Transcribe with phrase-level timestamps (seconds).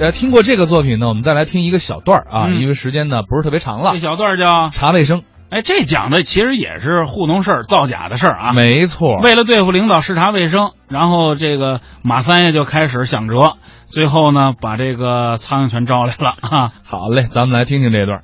[0.00, 3.98] 呃，听过这个作品呢，我们再来听一个小段儿啊，嗯因为时间呢不是特别长了这。
[3.98, 8.52] 小段叫查卫生，哎，这讲的其实也是糊弄事儿、造假的事儿啊。
[8.52, 9.18] 没错。
[9.20, 13.54] 为了对付领导视察卫生，然后这个马三爷就开始想辙，
[13.88, 16.70] 最后呢把这个苍蝇全招来了啊。
[16.86, 18.22] 好嘞，咱们来听听这段儿。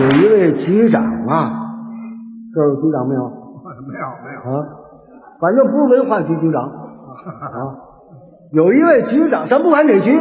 [0.00, 1.54] 有一位局长啊，
[2.52, 3.30] 这儿有局长没有？
[3.86, 4.66] 没有没有，啊，
[5.40, 7.93] 反正不是文化局局长 啊。
[8.54, 10.16] 有一位局长，咱不管哪局，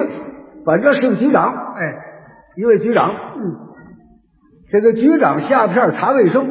[0.66, 1.54] 反正是个局长。
[1.76, 1.96] 哎，
[2.58, 3.56] 一位局长，嗯，
[4.72, 6.48] 这个局长下片查卫生，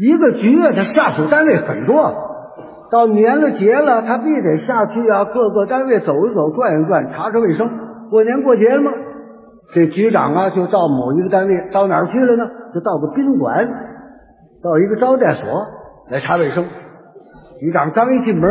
[0.00, 2.14] 一个局啊，他下属单位很多，
[2.90, 7.68] 到年了节了，他必得下去啊，各个单位走一走，转一转，查查卫生。
[8.10, 8.90] 过年过节了嘛，
[9.74, 12.50] 这局长啊，就到某一个单位，到哪儿去了呢？
[12.72, 13.68] 就到个宾馆，
[14.62, 15.46] 到一个招待所
[16.10, 16.64] 来查卫生。
[17.60, 18.50] 局长刚一进门，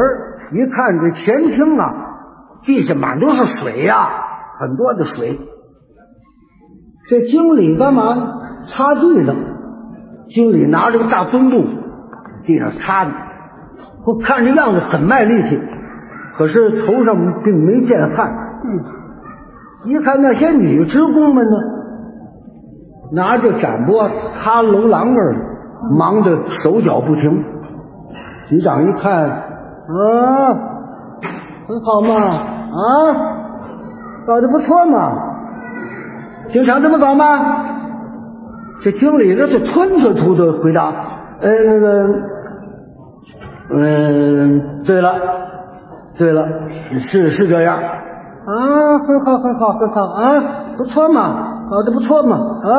[0.52, 1.94] 一看这前厅啊，
[2.64, 4.10] 地下满都是水呀、
[4.60, 5.40] 很多的水。
[7.10, 8.28] 这经理干嘛呢？
[8.68, 9.34] 擦地呢。
[10.28, 11.58] 经理拿着个大墩布，
[12.46, 13.14] 地上擦呢。
[14.06, 15.60] 我看这样子很卖力气，
[16.38, 18.30] 可是头上并没见汗。
[18.64, 19.02] 嗯
[19.84, 21.58] 一看那些女职工们呢，
[23.14, 25.36] 拿着展钵擦楼廊那儿，
[25.98, 27.44] 忙得手脚不停。
[28.48, 29.44] 局长一看，
[29.88, 30.54] 啊，
[31.68, 32.78] 很好嘛，啊，
[34.28, 35.30] 搞得不错嘛。
[36.50, 37.26] 经常这么搞吗？
[38.84, 40.92] 这经理那是吞吞吐吐回答
[41.40, 42.08] ：“呃，那个，
[43.74, 45.14] 嗯，对了，
[46.18, 46.44] 对了，
[47.00, 52.70] 是是这样啊，很好，很好，很好啊，不错嘛，搞得不错嘛啊。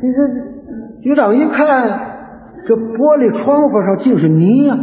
[0.00, 2.00] 你这局长一看，
[2.66, 4.76] 这玻璃窗户上尽是泥呀、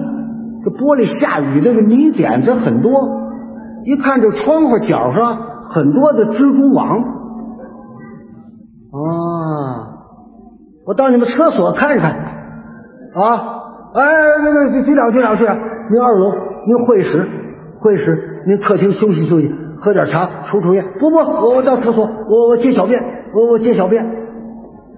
[0.64, 2.92] 这玻璃下雨那个泥点子很多，
[3.86, 5.38] 一看这窗户角上
[5.70, 7.00] 很多的蜘蛛网。
[8.92, 8.98] 啊，
[10.86, 13.60] 我到你们厕所看一看啊！
[13.94, 14.04] 哎，
[14.44, 15.56] 那个局长，局长，局长，
[15.92, 16.32] 您二楼，
[16.68, 17.26] 您会议室，
[17.82, 20.84] 会议室，您客厅休息休息，喝点茶，抽抽烟。
[21.00, 23.02] 不不，我我到厕所，我我接小便，
[23.34, 24.10] 我我接小便。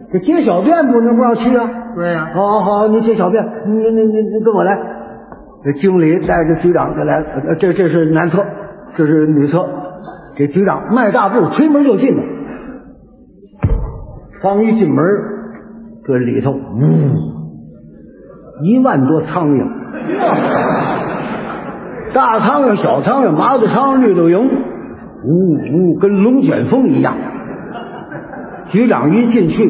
[0.09, 1.69] 这接小便不能不让去啊！
[1.95, 4.77] 对呀、好好好，你接小便，你你你你跟我来。
[5.63, 8.43] 这经理带着局长就来了，这这是男厕，
[8.97, 9.67] 这是女厕。
[10.35, 12.23] 这局长迈大步推门就进了，
[14.41, 15.05] 刚一进门，
[16.07, 16.55] 这里头呜，
[18.63, 19.67] 一万多苍蝇，
[22.15, 24.39] 大苍蝇、小苍蝇、麻子苍蝇、绿豆蝇，
[25.25, 25.57] 呜
[25.93, 27.15] 呜，跟龙卷风一样。
[28.69, 29.69] 局长一进去，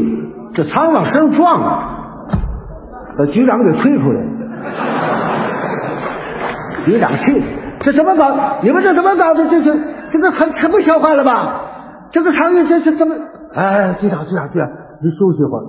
[0.53, 2.29] 这苍蝇身撞啊，
[3.17, 4.27] 把局长给推出来了。
[6.85, 7.41] 局长气，
[7.81, 8.59] 这怎么搞？
[8.63, 9.47] 你们这怎么搞的？
[9.47, 9.73] 这这
[10.11, 12.09] 这个很太不消化了吧？
[12.11, 13.15] 这个苍蝇这这怎么？
[13.53, 14.69] 哎，局长局长局长，
[15.01, 15.63] 你休息一会儿，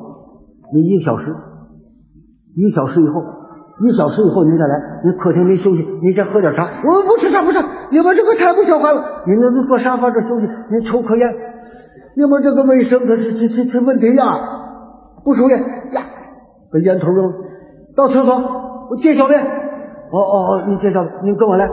[0.74, 1.34] 你一小时，
[2.56, 3.22] 一个小时以后，
[3.80, 6.62] 一小时以后您再来，您客厅您休息，您先喝点茶。
[6.84, 7.58] 我们不吃茶不吃，
[7.90, 9.02] 你们这个太不消化了。
[9.26, 11.34] 您您坐沙发这休息，您抽颗烟，
[12.16, 14.24] 你们这个卫生可是这这这问题呀！
[15.24, 16.02] 不熟练呀，
[16.72, 17.32] 把烟头扔了，
[17.96, 18.34] 到厕所
[18.90, 19.61] 我接小便。
[20.12, 21.66] 哦哦哦，你介绍，您跟我来，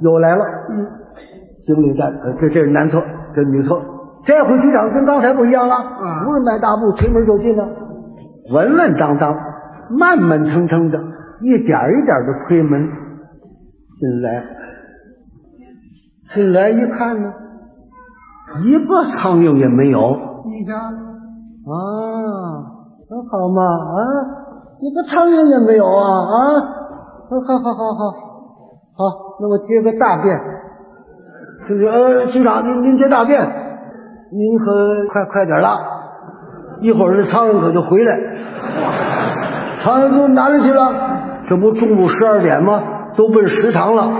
[0.00, 0.44] 有来了。
[0.70, 0.86] 嗯，
[1.66, 3.02] 经理在，呃这这是男厕，
[3.34, 3.80] 这女厕。
[4.26, 7.66] 这回局长跟刚才不一样了，嗯不是迈大步推门就进了，
[8.52, 9.34] 稳稳当当，
[9.98, 10.98] 慢慢腾腾的，
[11.40, 12.86] 一点一点的推门
[13.98, 14.44] 进来。
[16.34, 17.32] 进来一看呢，
[18.64, 19.98] 一个苍蝇也没有。
[20.46, 21.72] 你看，啊，
[23.08, 23.98] 很好嘛啊，
[24.80, 26.36] 一个苍蝇也没有啊啊，
[27.30, 28.10] 好好好好好，
[28.98, 30.36] 好，那我接个大便，
[31.68, 35.78] 就是呃，局长您您接大便，您可快快点了，
[36.80, 38.18] 一会儿这苍蝇可就回来，
[39.78, 40.92] 苍蝇都哪里去了？
[41.48, 42.82] 这不中午十二点吗？
[43.16, 44.10] 都奔食堂了。